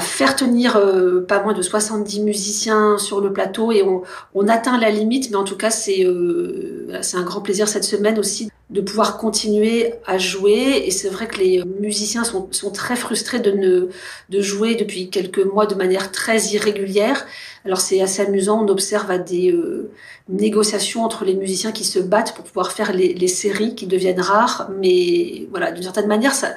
faire 0.00 0.34
tenir 0.34 0.76
euh, 0.76 1.24
pas 1.26 1.42
moins 1.42 1.52
de 1.52 1.62
70 1.62 2.20
musiciens 2.20 2.96
sur 2.96 3.20
le 3.20 3.32
plateau 3.32 3.72
et 3.72 3.82
on, 3.82 4.02
on 4.34 4.48
atteint 4.48 4.78
la 4.78 4.90
limite, 4.90 5.30
mais 5.30 5.36
en 5.36 5.44
tout 5.44 5.56
cas 5.56 5.70
c'est 5.70 6.06
c'est 7.02 7.16
un 7.16 7.22
grand 7.22 7.40
plaisir 7.40 7.68
cette 7.68 7.84
semaine 7.84 8.18
aussi 8.18 8.50
de 8.70 8.80
pouvoir 8.80 9.18
continuer 9.18 9.94
à 10.06 10.18
jouer. 10.18 10.84
Et 10.86 10.90
c'est 10.90 11.10
vrai 11.10 11.26
que 11.26 11.38
les 11.38 11.62
musiciens 11.80 12.24
sont, 12.24 12.48
sont, 12.52 12.70
très 12.70 12.96
frustrés 12.96 13.38
de 13.38 13.50
ne 13.50 13.88
de 14.30 14.40
jouer 14.40 14.74
depuis 14.76 15.10
quelques 15.10 15.44
mois 15.44 15.66
de 15.66 15.74
manière 15.74 16.10
très 16.10 16.40
irrégulière. 16.46 17.26
Alors 17.64 17.80
c'est 17.80 18.00
assez 18.00 18.22
amusant, 18.22 18.64
on 18.64 18.68
observe 18.68 19.10
à 19.10 19.18
des 19.18 19.52
euh, 19.52 19.90
négociations 20.28 21.04
entre 21.04 21.24
les 21.24 21.34
musiciens 21.34 21.70
qui 21.70 21.84
se 21.84 21.98
battent 21.98 22.34
pour 22.34 22.44
pouvoir 22.44 22.72
faire 22.72 22.92
les, 22.92 23.12
les 23.14 23.28
séries 23.28 23.74
qui 23.74 23.86
deviennent 23.86 24.20
rares. 24.20 24.70
Mais 24.80 25.46
voilà, 25.50 25.70
d'une 25.70 25.82
certaine 25.82 26.08
manière, 26.08 26.34
ça, 26.34 26.54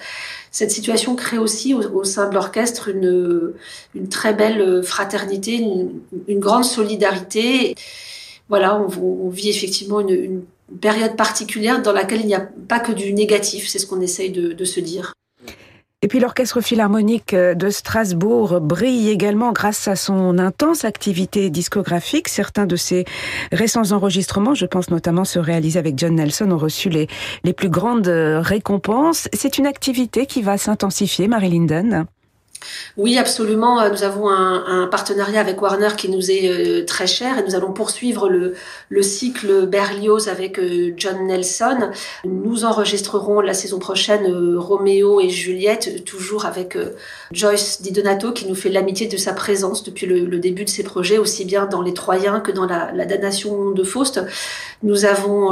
cette 0.51 0.71
situation 0.71 1.15
crée 1.15 1.37
aussi 1.37 1.73
au, 1.73 2.03
sein 2.05 2.29
de 2.29 2.33
l'orchestre 2.33 2.87
une, 2.87 3.53
une 3.93 4.07
très 4.07 4.33
belle 4.33 4.81
fraternité, 4.83 5.55
une, 5.55 5.99
une 6.29 6.39
grande 6.39 6.63
solidarité. 6.63 7.75
Voilà, 8.47 8.79
on, 8.79 9.25
on 9.25 9.29
vit 9.29 9.49
effectivement 9.49 9.99
une, 9.99 10.11
une 10.11 10.41
période 10.81 11.15
particulière 11.15 11.81
dans 11.81 11.91
laquelle 11.91 12.21
il 12.21 12.27
n'y 12.27 12.35
a 12.35 12.47
pas 12.67 12.79
que 12.79 12.91
du 12.91 13.13
négatif, 13.13 13.67
c'est 13.67 13.79
ce 13.79 13.85
qu'on 13.85 14.01
essaye 14.01 14.31
de, 14.31 14.65
se 14.65 14.79
dire. 14.79 15.13
Et 16.01 16.07
puis 16.07 16.19
l'Orchestre 16.19 16.61
philharmonique 16.61 17.33
de 17.33 17.69
Strasbourg 17.69 18.59
brille 18.61 19.09
également 19.09 19.51
grâce 19.51 19.87
à 19.87 19.95
son 19.95 20.37
intense 20.37 20.85
activité 20.85 21.49
discographique. 21.49 22.27
Certains 22.27 22.65
de 22.65 22.75
ses 22.75 23.05
récents 23.51 23.91
enregistrements, 23.91 24.53
je 24.53 24.65
pense 24.65 24.89
notamment 24.89 25.25
ceux 25.25 25.39
réalisés 25.39 25.79
avec 25.79 25.97
John 25.97 26.15
Nelson, 26.15 26.51
ont 26.51 26.57
reçu 26.57 26.89
les, 26.89 27.07
les 27.43 27.53
plus 27.53 27.69
grandes 27.69 28.07
récompenses. 28.07 29.27
C'est 29.33 29.57
une 29.57 29.65
activité 29.65 30.25
qui 30.25 30.41
va 30.41 30.57
s'intensifier, 30.57 31.27
Marie 31.27 31.49
Linden 31.49 32.05
oui, 32.97 33.17
absolument. 33.17 33.81
Euh, 33.81 33.89
nous 33.89 34.03
avons 34.03 34.29
un, 34.29 34.87
partenariat 34.87 35.41
avec 35.41 35.61
Warner 35.61 35.89
qui 35.97 36.09
nous 36.09 36.31
est 36.31 36.47
euh, 36.47 36.85
très 36.85 37.07
cher 37.07 37.37
et 37.37 37.43
nous 37.43 37.55
allons 37.55 37.73
poursuivre 37.73 38.29
le, 38.29 38.53
le 38.89 39.01
cycle 39.01 39.65
Berlioz 39.65 40.29
avec 40.29 40.59
euh, 40.59 40.93
John 40.95 41.27
Nelson. 41.27 41.89
Nous 42.23 42.63
enregistrerons 42.63 43.41
la 43.41 43.53
saison 43.53 43.79
prochaine 43.79 44.55
Roméo 44.55 45.19
et 45.19 45.29
Juliette, 45.29 46.05
toujours 46.05 46.45
avec 46.45 46.77
Joyce 47.31 47.81
Di 47.81 47.91
Donato 47.91 48.31
qui 48.31 48.47
nous 48.47 48.55
fait 48.55 48.69
l'amitié 48.69 49.07
de 49.07 49.17
sa 49.17 49.33
présence 49.33 49.83
depuis 49.83 50.05
le, 50.05 50.39
début 50.39 50.63
de 50.63 50.69
ses 50.69 50.83
projets, 50.83 51.17
aussi 51.17 51.43
bien 51.45 51.65
dans 51.65 51.81
Les 51.81 51.93
Troyens 51.93 52.39
que 52.39 52.51
dans 52.51 52.65
La, 52.65 52.91
la 52.93 53.05
damnation 53.05 53.71
de 53.71 53.83
Faust. 53.83 54.21
Nous 54.83 55.05
avons 55.05 55.49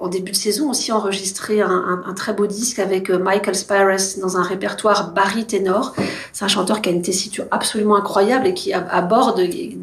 en 0.00 0.08
début 0.08 0.32
de 0.32 0.36
saison 0.36 0.70
aussi 0.70 0.92
enregistré 0.92 1.60
un, 1.60 2.14
très 2.16 2.32
beau 2.32 2.46
disque 2.46 2.78
avec 2.78 3.10
Michael 3.10 3.54
Spires 3.54 3.96
dans 4.20 4.36
un 4.36 4.42
répertoire 4.42 5.12
bari-ténor. 5.12 5.94
C'est 6.36 6.44
un 6.44 6.48
chanteur 6.48 6.82
qui 6.82 6.90
a 6.90 6.92
une 6.92 7.00
tessiture 7.00 7.46
absolument 7.50 7.96
incroyable 7.96 8.46
et 8.46 8.52
qui 8.52 8.70
aborde 8.74 9.40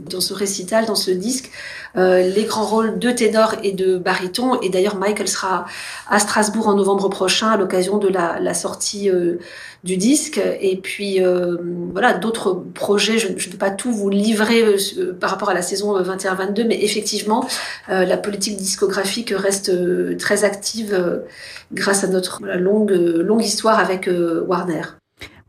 dans 0.08 0.22
ce 0.22 0.36
récital, 0.36 0.86
dans 0.86 0.94
ce 0.94 1.10
disque, 1.10 1.50
euh, 1.98 2.22
les 2.30 2.44
grands 2.44 2.68
rôles 2.68 3.00
de 3.00 3.10
ténor 3.10 3.56
et 3.64 3.72
de 3.72 3.98
baryton. 3.98 4.62
Et 4.62 4.70
d'ailleurs, 4.70 4.96
Michael 4.98 5.28
sera 5.28 5.66
à 6.08 6.20
Strasbourg 6.20 6.68
en 6.68 6.76
novembre 6.76 7.10
prochain 7.10 7.48
à 7.48 7.58
l'occasion 7.58 7.98
de 7.98 8.08
la, 8.08 8.54
sortie 8.54 9.10
euh, 9.10 9.40
du 9.84 9.98
disque. 9.98 10.40
Et 10.62 10.78
puis, 10.78 11.24
euh, 11.24 11.58
voilà, 11.92 12.14
d'autres 12.14 12.64
projets. 12.76 13.18
Je 13.18 13.30
ne 13.30 13.34
peux 13.34 13.58
pas 13.58 13.72
tout 13.72 13.92
vous 13.92 14.12
livrer 14.12 14.76
par 15.20 15.32
rapport 15.32 15.50
à 15.50 15.56
la 15.56 15.64
saison 15.64 16.00
21-22, 16.00 16.68
mais 16.68 16.84
effectivement, 16.84 17.50
la 17.88 18.18
politique 18.18 18.58
discographique 18.58 19.34
reste 19.36 19.72
très 20.20 20.44
active 20.44 21.24
grâce 21.72 22.04
à 22.04 22.08
notre 22.10 22.44
longue, 22.44 22.92
longue 22.92 23.44
histoire 23.44 23.80
avec 23.80 24.08
Warner. 24.48 24.84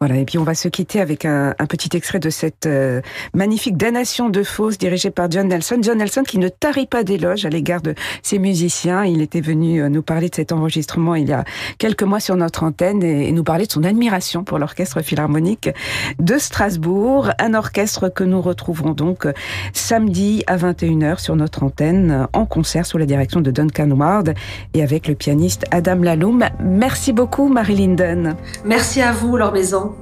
Voilà, 0.07 0.21
et 0.21 0.27
puis 0.27 0.37
on 0.37 0.45
va 0.45 0.55
se 0.55 0.69
quitter 0.69 1.01
avec 1.01 1.25
un, 1.25 1.55
petit 1.67 1.97
extrait 1.97 2.19
de 2.19 2.29
cette 2.29 2.67
euh, 2.67 3.01
magnifique 3.33 3.79
damnation 3.79 4.29
de 4.29 4.43
fausse 4.43 4.77
dirigée 4.77 5.11
par 5.11 5.31
John 5.31 5.49
Nelson. 5.49 5.79
John 5.81 5.97
Nelson 5.97 6.25
qui 6.25 6.37
ne 6.37 6.51
tarit 6.51 6.87
pas 6.87 7.05
d'éloges 7.05 7.47
à 7.47 7.49
l'égard 7.49 7.81
de 7.81 7.95
ses 8.23 8.39
musiciens. 8.39 9.07
Il 9.07 9.23
était 9.23 9.41
venu 9.41 9.81
euh, 9.81 9.89
nous 9.89 10.03
parler 10.03 10.29
de 10.29 10.35
cet 10.35 10.53
enregistrement 10.53 11.15
il 11.15 11.31
y 11.31 11.33
a 11.33 11.45
quelques 11.79 12.03
mois 12.03 12.21
sur 12.21 12.37
notre 12.37 12.65
antenne 12.65 13.03
et, 13.03 13.33
nous 13.33 13.45
parler 13.45 13.65
de 13.65 13.73
son 13.73 13.83
admiration 13.83 14.45
pour 14.45 14.59
l'orchestre 14.59 15.01
philharmonique 15.01 15.71
de 16.19 16.37
Strasbourg. 16.37 17.31
Un 17.39 17.55
orchestre 17.55 18.11
que 18.11 18.25
nous 18.25 18.43
retrouverons 18.43 18.93
donc 18.93 19.27
samedi 19.73 20.45
à 20.47 20.59
21h 20.59 21.19
sur 21.19 21.35
notre 21.35 21.63
antenne 21.63 22.29
en 22.35 22.45
concert 22.45 22.85
sous 22.85 22.99
la 22.99 23.07
direction 23.07 23.41
de 23.41 23.51
Duncan 23.51 23.91
Ward 23.93 24.35
et 24.75 24.83
avec 24.83 25.09
le 25.09 25.15
pianiste 25.15 25.65
Adam 25.71 26.03
Laloum. 26.03 26.45
Merci 26.63 27.15
beaucoup 27.15 27.49
Marie 27.49 27.77
Linden. 27.77 28.37
Merci 28.67 29.01
à 29.01 29.11
vous, 29.11 29.39
Laure 29.39 29.53
Maison. 29.53 29.94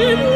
in 0.00 0.29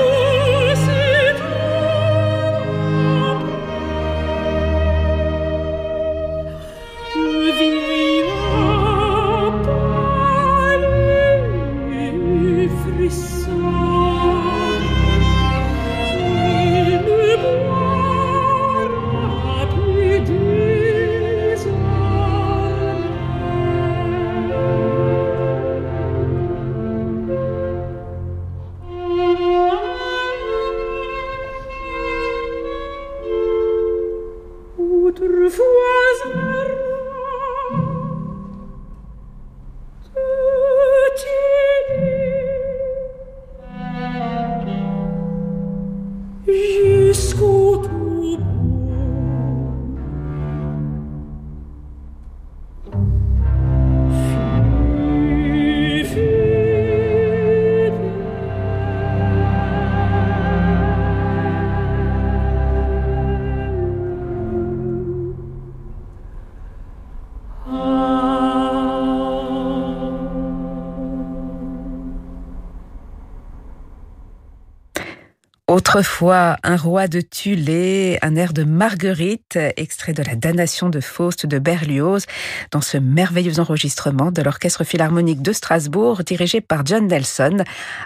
Autrefois, 75.75 76.57
un 76.63 76.77
roi 76.77 77.09
de 77.09 77.21
Thulé, 77.21 78.21
un 78.23 78.37
air 78.37 78.53
de 78.53 78.63
Marguerite, 78.63 79.59
extrait 79.77 80.13
de 80.13 80.23
la 80.23 80.37
damnation 80.37 80.89
de 80.89 81.01
Faust 81.01 81.47
de 81.47 81.59
Berlioz, 81.59 82.27
dans 82.71 82.81
ce 82.81 82.97
merveilleux 82.97 83.59
enregistrement 83.59 84.31
de 84.31 84.41
l'Orchestre 84.41 84.85
Philharmonique 84.85 85.43
de 85.43 85.53
Strasbourg, 85.53 86.23
dirigé 86.23 86.61
par 86.61 86.87
John 86.87 87.09
Nelson, 87.09 87.65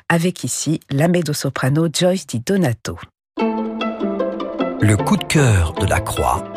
avec 0.08 0.44
ici 0.44 0.80
la 0.88 1.08
soprano 1.34 1.88
Joyce 1.92 2.26
Di 2.26 2.40
Donato. 2.40 2.98
Le 3.36 4.96
coup 4.96 5.18
de 5.18 5.24
cœur 5.24 5.74
de 5.74 5.84
la 5.84 6.00
croix, 6.00 6.50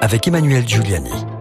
avec 0.00 0.26
Emmanuel 0.26 0.66
Giuliani. 0.66 1.35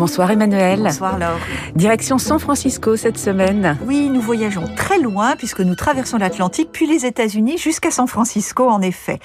Bonsoir 0.00 0.30
Emmanuel. 0.30 0.80
Bonsoir 0.82 1.18
Laure. 1.18 1.36
Direction 1.74 2.16
San 2.16 2.38
Francisco 2.38 2.96
cette 2.96 3.18
semaine. 3.18 3.76
Oui, 3.84 4.08
nous 4.08 4.22
voyageons 4.22 4.64
très 4.74 4.98
loin 4.98 5.36
puisque 5.36 5.60
nous 5.60 5.74
traversons 5.74 6.16
l'Atlantique 6.16 6.70
puis 6.72 6.86
les 6.86 7.04
États-Unis 7.04 7.58
jusqu'à 7.58 7.90
San 7.90 8.06
Francisco 8.06 8.66
en 8.66 8.80
effet. 8.80 9.18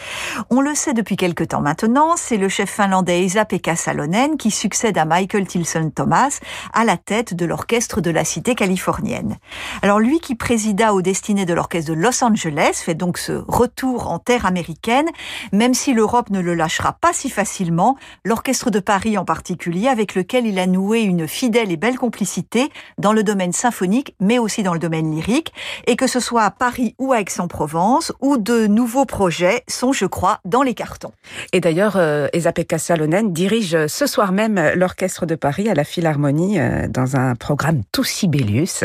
On 0.49 0.59
le 0.59 0.75
sait 0.75 0.91
depuis 0.91 1.15
quelque 1.15 1.45
temps 1.45 1.61
maintenant, 1.61 2.17
c'est 2.17 2.35
le 2.35 2.49
chef 2.49 2.69
finlandais 2.69 3.23
Esa-Pekka 3.23 3.77
Salonen 3.77 4.35
qui 4.35 4.51
succède 4.51 4.97
à 4.97 5.05
Michael 5.05 5.47
Tilson 5.47 5.91
Thomas 5.95 6.39
à 6.73 6.83
la 6.83 6.97
tête 6.97 7.33
de 7.33 7.45
l'orchestre 7.45 8.01
de 8.01 8.11
la 8.11 8.25
cité 8.25 8.53
californienne. 8.53 9.37
Alors 9.81 9.99
lui 9.99 10.19
qui 10.19 10.35
présida 10.35 10.93
aux 10.93 11.01
destinées 11.01 11.45
de 11.45 11.53
l'orchestre 11.53 11.91
de 11.91 11.97
Los 11.97 12.21
Angeles 12.21 12.81
fait 12.83 12.95
donc 12.95 13.17
ce 13.17 13.31
retour 13.47 14.11
en 14.11 14.19
terre 14.19 14.45
américaine, 14.45 15.07
même 15.53 15.73
si 15.73 15.93
l'Europe 15.93 16.31
ne 16.31 16.41
le 16.41 16.53
lâchera 16.53 16.97
pas 16.99 17.13
si 17.13 17.29
facilement, 17.29 17.95
l'orchestre 18.25 18.71
de 18.71 18.81
Paris 18.81 19.17
en 19.17 19.23
particulier 19.23 19.87
avec 19.87 20.15
lequel 20.15 20.45
il 20.45 20.59
a 20.59 20.64
noué 20.67 21.01
une 21.01 21.27
fidèle 21.27 21.71
et 21.71 21.77
belle 21.77 21.97
complicité 21.97 22.69
dans 22.97 23.13
le 23.13 23.23
domaine 23.23 23.53
symphonique, 23.53 24.15
mais 24.19 24.39
aussi 24.39 24.63
dans 24.63 24.73
le 24.73 24.79
domaine 24.79 25.11
lyrique, 25.11 25.53
et 25.87 25.95
que 25.95 26.07
ce 26.07 26.19
soit 26.19 26.43
à 26.43 26.51
Paris 26.51 26.95
ou 26.99 27.13
à 27.13 27.21
Aix-en-Provence, 27.21 28.13
où 28.21 28.37
de 28.37 28.67
nouveaux 28.67 29.05
projets 29.05 29.63
sont, 29.67 29.93
je 29.93 30.05
crois, 30.05 30.39
dans 30.45 30.61
les 30.61 30.73
cartons. 30.73 31.11
Et 31.53 31.59
d'ailleurs, 31.59 31.97
euh, 31.97 32.27
Esa-Pekka 32.33 32.77
Salonen 32.77 33.33
dirige 33.33 33.87
ce 33.87 34.07
soir 34.07 34.31
même 34.31 34.71
l'Orchestre 34.75 35.25
de 35.25 35.35
Paris 35.35 35.69
à 35.69 35.73
la 35.73 35.83
Philharmonie 35.83 36.59
euh, 36.59 36.87
dans 36.87 37.15
un 37.15 37.35
programme 37.35 37.81
tout 37.91 38.03
Sibelius 38.03 38.83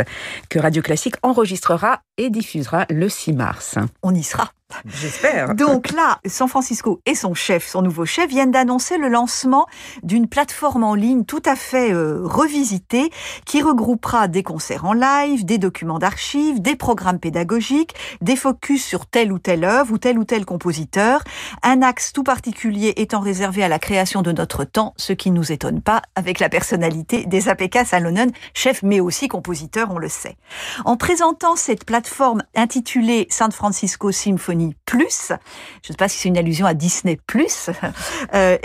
que 0.49 0.59
Radio 0.59 0.83
Classique 0.83 1.17
enregistrera 1.23 2.01
et 2.19 2.31
diffusera 2.31 2.87
le 2.91 3.09
6 3.09 3.33
mars. 3.33 3.79
On 4.03 4.15
y 4.15 4.23
sera. 4.23 4.53
J'espère. 4.87 5.55
Donc 5.55 5.93
là, 5.93 6.19
San 6.27 6.49
Francisco 6.49 7.01
et 7.07 7.15
son 7.15 7.35
chef, 7.35 7.67
son 7.67 7.83
nouveau 7.83 8.05
chef, 8.05 8.29
viennent 8.29 8.51
d'annoncer 8.51 8.99
le 8.99 9.09
lancement 9.09 9.67
d'une 10.03 10.29
plateforme 10.29 10.85
en 10.85 10.95
ligne 10.95 11.25
tout 11.25 11.43
à 11.45 11.57
fait 11.57 11.93
euh, 11.93 12.21
revisitée 12.23 13.11
qui 13.45 13.63
regroupera 13.63 14.29
des 14.29 14.43
concerts 14.43 14.85
en 14.85 14.93
live, 14.93 15.45
des 15.45 15.59
documents 15.59 15.99
d'archives, 15.99 16.61
des 16.61 16.77
programmes 16.77 17.19
pédagogiques, 17.19 17.95
des 18.21 18.37
focus 18.37 18.85
sur 18.85 19.07
telle 19.07 19.33
ou 19.33 19.39
telle 19.39 19.65
œuvre 19.65 19.93
ou 19.93 19.99
tel 19.99 20.19
ou 20.19 20.25
tel 20.25 20.45
compositeur. 20.45 21.23
Un 21.63 21.83
axe 21.83 22.13
tout 22.13 22.25
particulier 22.25 22.95
étant 22.97 23.21
réservé 23.21 23.63
à 23.63 23.69
la 23.69 23.79
création 23.79 24.23
de 24.23 24.33
notre 24.33 24.65
temps, 24.65 24.95
ce 24.97 25.13
qui 25.13 25.31
ne 25.31 25.37
nous 25.37 25.53
étonne 25.53 25.81
pas 25.81 26.03
avec 26.15 26.39
la 26.39 26.49
personnalité 26.49 27.25
des 27.27 27.49
APK 27.49 27.87
Salonen, 27.87 28.31
chef 28.55 28.83
mais 28.83 29.01
aussi 29.01 29.29
compositeur, 29.29 29.91
on 29.91 29.99
le 29.99 30.09
sait. 30.09 30.37
En 30.85 30.97
présentant 30.97 31.57
cette 31.57 31.85
plateforme 31.85 32.43
intitulée 32.55 33.27
San 33.31 33.53
Francisco 33.53 34.13
Symphony 34.13 34.60
plus. 34.85 35.29
Je 35.83 35.89
ne 35.89 35.93
sais 35.93 35.97
pas 35.97 36.09
si 36.09 36.19
c'est 36.19 36.29
une 36.29 36.39
allusion 36.39 36.67
à 36.67 36.75
Disney 36.75 37.19
Plus. 37.27 37.71
Euh, 38.35 38.59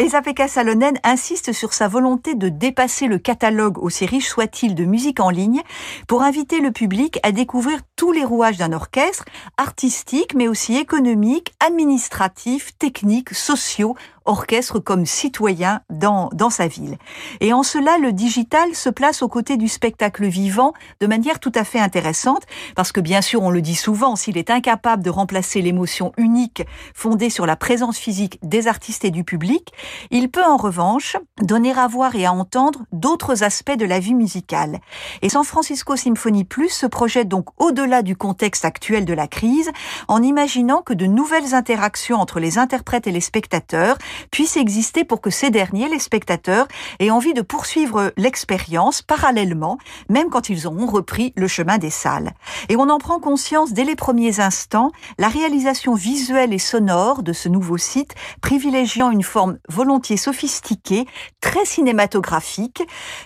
Salonen 0.47 0.99
insiste 1.03 1.51
sur 1.51 1.73
sa 1.73 1.87
volonté 1.87 2.35
de 2.35 2.49
dépasser 2.49 3.07
le 3.07 3.17
catalogue, 3.17 3.77
aussi 3.79 4.05
riche 4.05 4.27
soit-il, 4.27 4.75
de 4.75 4.85
musique 4.85 5.19
en 5.19 5.29
ligne, 5.29 5.61
pour 6.07 6.21
inviter 6.21 6.59
le 6.59 6.71
public 6.71 7.19
à 7.23 7.31
découvrir 7.31 7.79
tous 7.95 8.11
les 8.11 8.23
rouages 8.23 8.57
d'un 8.57 8.73
orchestre, 8.73 9.25
artistique, 9.57 10.35
mais 10.35 10.47
aussi 10.47 10.77
économique, 10.77 11.53
administratif, 11.65 12.77
technique, 12.77 13.33
sociaux, 13.33 13.95
orchestre 14.25 14.79
comme 14.79 15.05
citoyen 15.05 15.81
dans, 15.89 16.29
dans 16.33 16.49
sa 16.49 16.67
ville. 16.67 16.97
Et 17.39 17.53
en 17.53 17.63
cela, 17.63 17.97
le 17.97 18.11
digital 18.11 18.75
se 18.75 18.89
place 18.89 19.21
aux 19.21 19.27
côtés 19.27 19.57
du 19.57 19.67
spectacle 19.67 20.25
vivant 20.25 20.73
de 20.99 21.07
manière 21.07 21.39
tout 21.39 21.51
à 21.55 21.63
fait 21.63 21.79
intéressante, 21.79 22.43
parce 22.75 22.91
que 22.91 23.01
bien 23.01 23.21
sûr, 23.21 23.41
on 23.41 23.49
le 23.49 23.61
dit 23.61 23.75
souvent, 23.75 24.15
s'il 24.15 24.37
est 24.37 24.49
incapable 24.49 25.03
de 25.03 25.09
remplacer 25.09 25.61
l'émotion 25.61 26.11
unique 26.17 26.63
fondée 26.93 27.29
sur 27.29 27.45
la 27.45 27.55
présence 27.55 27.97
physique 27.97 28.39
des 28.41 28.67
artistes 28.67 29.05
et 29.05 29.11
du 29.11 29.23
public, 29.23 29.71
il 30.11 30.29
peut 30.29 30.43
en 30.43 30.57
revanche 30.57 31.17
donner 31.41 31.73
à 31.73 31.87
voir 31.87 32.15
et 32.15 32.25
à 32.25 32.33
entendre 32.33 32.85
d'autres 32.91 33.43
aspects 33.43 33.77
de 33.77 33.85
la 33.85 33.99
vie 33.99 34.13
musicale. 34.13 34.79
Et 35.21 35.29
San 35.29 35.43
Francisco 35.43 35.95
Symphony 35.95 36.43
Plus 36.43 36.69
se 36.69 36.85
projette 36.85 37.27
donc 37.27 37.47
au-delà 37.57 38.01
du 38.01 38.15
contexte 38.15 38.65
actuel 38.65 39.05
de 39.05 39.13
la 39.13 39.27
crise, 39.27 39.71
en 40.07 40.21
imaginant 40.21 40.81
que 40.81 40.93
de 40.93 41.05
nouvelles 41.05 41.53
interactions 41.53 42.17
entre 42.17 42.39
les 42.39 42.57
interprètes 42.57 43.07
et 43.07 43.11
les 43.11 43.21
spectateurs 43.21 43.97
puisse 44.31 44.57
exister 44.57 45.03
pour 45.03 45.21
que 45.21 45.29
ces 45.29 45.49
derniers, 45.49 45.89
les 45.89 45.99
spectateurs, 45.99 46.67
aient 46.99 47.09
envie 47.09 47.33
de 47.33 47.41
poursuivre 47.41 48.13
l'expérience 48.17 49.01
parallèlement, 49.01 49.77
même 50.09 50.29
quand 50.29 50.49
ils 50.49 50.67
auront 50.67 50.87
repris 50.87 51.33
le 51.35 51.47
chemin 51.47 51.77
des 51.77 51.89
salles. 51.89 52.33
Et 52.69 52.75
on 52.75 52.89
en 52.89 52.99
prend 52.99 53.19
conscience 53.19 53.73
dès 53.73 53.83
les 53.83 53.95
premiers 53.95 54.39
instants, 54.39 54.91
la 55.17 55.27
réalisation 55.27 55.95
visuelle 55.95 56.53
et 56.53 56.59
sonore 56.59 57.23
de 57.23 57.33
ce 57.33 57.49
nouveau 57.49 57.77
site 57.77 58.15
privilégiant 58.41 59.11
une 59.11 59.23
forme 59.23 59.57
volontiers 59.69 60.17
sophistiquée, 60.17 61.05
très 61.41 61.65
cinématographique, 61.65 62.83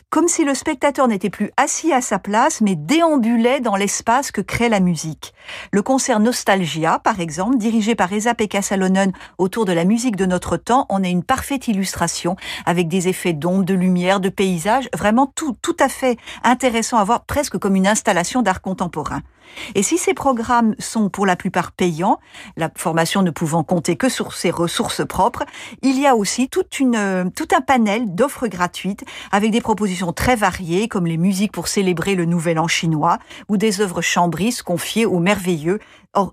comme 0.09 0.27
si 0.27 0.43
le 0.43 0.53
spectateur 0.53 1.07
n'était 1.07 1.29
plus 1.29 1.51
assis 1.57 1.93
à 1.93 2.01
sa 2.01 2.19
place, 2.19 2.61
mais 2.61 2.75
déambulait 2.75 3.59
dans 3.59 3.75
l'espace 3.75 4.31
que 4.31 4.41
crée 4.41 4.69
la 4.69 4.79
musique. 4.79 5.33
Le 5.71 5.81
concert 5.81 6.19
Nostalgia, 6.19 6.99
par 6.99 7.19
exemple, 7.19 7.57
dirigé 7.57 7.95
par 7.95 8.11
Esa 8.13 8.35
Pekka 8.35 8.61
Salonen 8.61 9.11
autour 9.37 9.65
de 9.65 9.71
la 9.71 9.85
musique 9.85 10.15
de 10.15 10.25
notre 10.25 10.57
temps, 10.57 10.78
on 10.89 11.03
a 11.03 11.07
une 11.07 11.23
parfaite 11.23 11.67
illustration 11.67 12.35
avec 12.65 12.87
des 12.87 13.07
effets 13.07 13.33
d'ombre, 13.33 13.63
de 13.63 13.73
lumière, 13.73 14.19
de 14.19 14.29
paysage, 14.29 14.89
vraiment 14.95 15.31
tout, 15.35 15.55
tout 15.61 15.77
à 15.79 15.89
fait 15.89 16.17
intéressant 16.43 16.97
à 16.97 17.03
voir, 17.03 17.25
presque 17.25 17.57
comme 17.57 17.75
une 17.75 17.87
installation 17.87 18.41
d'art 18.41 18.61
contemporain. 18.61 19.21
Et 19.75 19.83
si 19.83 19.97
ces 19.97 20.13
programmes 20.13 20.75
sont 20.79 21.09
pour 21.09 21.25
la 21.25 21.35
plupart 21.35 21.71
payants, 21.71 22.19
la 22.57 22.69
formation 22.75 23.21
ne 23.21 23.31
pouvant 23.31 23.63
compter 23.63 23.95
que 23.95 24.09
sur 24.09 24.33
ses 24.33 24.51
ressources 24.51 25.05
propres, 25.05 25.43
il 25.81 25.99
y 25.99 26.07
a 26.07 26.15
aussi 26.15 26.49
toute 26.49 26.79
une, 26.79 26.95
euh, 26.95 27.25
tout 27.35 27.47
un 27.55 27.61
panel 27.61 28.13
d'offres 28.13 28.47
gratuites 28.47 29.03
avec 29.31 29.51
des 29.51 29.61
propositions 29.61 30.13
très 30.13 30.35
variées 30.35 30.87
comme 30.87 31.07
les 31.07 31.17
musiques 31.17 31.51
pour 31.51 31.67
célébrer 31.67 32.15
le 32.15 32.25
nouvel 32.25 32.59
an 32.59 32.67
chinois 32.67 33.19
ou 33.47 33.57
des 33.57 33.81
œuvres 33.81 34.01
chambristes 34.01 34.63
confiées 34.63 35.05
aux 35.05 35.19
merveilleux 35.19 35.79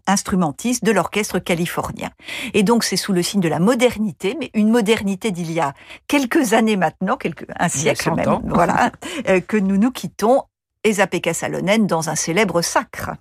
instrumentistes 0.07 0.85
de 0.85 0.91
l'orchestre 0.91 1.39
californien. 1.39 2.11
Et 2.55 2.63
donc 2.63 2.83
c'est 2.83 2.97
sous 2.97 3.13
le 3.13 3.23
signe 3.23 3.41
de 3.41 3.49
la 3.49 3.59
modernité, 3.59 4.36
mais 4.39 4.51
une 4.55 4.71
modernité 4.71 5.31
d'il 5.31 5.53
y 5.53 5.61
a 5.61 5.75
quelques 6.09 6.53
années 6.53 6.77
maintenant, 6.77 7.17
quelques, 7.17 7.47
un 7.59 7.69
siècle 7.69 8.13
même, 8.15 8.41
voilà, 8.45 8.91
euh, 9.29 9.41
que 9.41 9.57
nous 9.57 9.77
nous 9.77 9.91
quittons 9.91 10.43
Esa-Pekka 10.85 11.35
Salonen 11.35 11.87
dans 11.87 12.09
un 12.09 12.15
célèbre 12.15 12.63
sacre. 12.63 13.13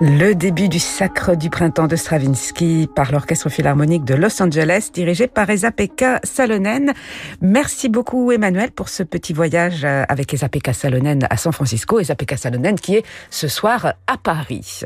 Le 0.00 0.34
début 0.34 0.68
du 0.68 0.78
sacre 0.78 1.34
du 1.34 1.50
printemps 1.50 1.88
de 1.88 1.96
Stravinsky 1.96 2.88
par 2.94 3.10
l'Orchestre 3.10 3.48
Philharmonique 3.48 4.04
de 4.04 4.14
Los 4.14 4.40
Angeles, 4.40 4.90
dirigé 4.94 5.26
par 5.26 5.50
Esa-Pekka 5.50 6.20
Salonen. 6.22 6.92
Merci 7.40 7.88
beaucoup 7.88 8.30
Emmanuel 8.30 8.70
pour 8.70 8.90
ce 8.90 9.02
petit 9.02 9.32
voyage 9.32 9.84
euh, 9.84 10.04
avec 10.08 10.32
Esa-Pekka 10.32 10.72
Salonen 10.72 11.26
à 11.28 11.36
San 11.36 11.52
Francisco. 11.52 11.98
Esa-Pekka 11.98 12.36
Salonen 12.36 12.78
qui 12.78 12.94
est 12.94 13.04
ce 13.30 13.48
soir 13.48 13.94
à 14.06 14.16
Paris. 14.18 14.82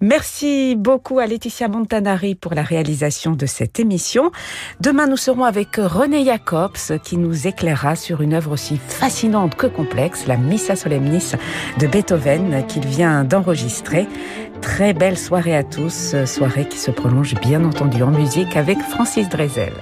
Merci 0.00 0.74
beaucoup 0.74 1.20
à 1.20 1.26
Laetitia 1.28 1.68
Montanari 1.68 2.34
pour 2.34 2.54
la 2.54 2.62
réalisation 2.62 3.34
de 3.36 3.46
cette 3.46 3.78
émission. 3.78 4.32
Demain, 4.80 5.06
nous 5.06 5.16
serons 5.16 5.44
avec 5.44 5.76
René 5.76 6.24
Jacobs 6.24 6.98
qui 7.04 7.18
nous 7.18 7.46
éclairera 7.46 7.94
sur 7.94 8.20
une 8.20 8.34
œuvre 8.34 8.50
aussi 8.50 8.80
fascinante 8.84 9.54
que 9.54 9.68
complexe, 9.68 10.26
la 10.26 10.36
Missa 10.36 10.74
Solemnis 10.74 11.34
de 11.78 11.86
Beethoven 11.86 12.66
qu'il 12.66 12.84
vient 12.84 13.22
d'enregistrer. 13.22 14.08
Très 14.60 14.92
belle 14.92 15.18
soirée 15.18 15.56
à 15.56 15.62
tous, 15.62 16.14
soirée 16.26 16.66
qui 16.66 16.78
se 16.78 16.90
prolonge 16.90 17.34
bien 17.40 17.64
entendu 17.64 18.02
en 18.02 18.10
musique 18.10 18.56
avec 18.56 18.78
Francis 18.80 19.28
Drezel. 19.28 19.72